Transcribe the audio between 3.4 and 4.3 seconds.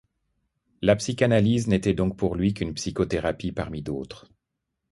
parmi d'autres.